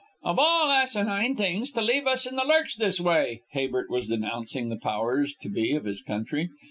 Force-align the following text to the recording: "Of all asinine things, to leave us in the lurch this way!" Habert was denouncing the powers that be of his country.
"Of 0.23 0.39
all 0.39 0.71
asinine 0.71 1.35
things, 1.35 1.69
to 1.73 1.81
leave 1.83 2.07
us 2.07 2.25
in 2.25 2.35
the 2.35 2.43
lurch 2.43 2.77
this 2.77 2.99
way!" 2.99 3.43
Habert 3.51 3.91
was 3.91 4.07
denouncing 4.07 4.69
the 4.69 4.79
powers 4.79 5.35
that 5.39 5.53
be 5.53 5.73
of 5.75 5.85
his 5.85 6.01
country. 6.01 6.49